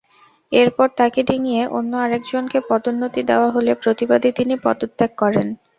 [0.51, 5.47] এরপর তাঁকে ডিঙিয়ে অন্য আরেকজনকে পদোন্নতি দেওয়া হলে প্রতিবাদে তিনি পদত্যাগ করেন।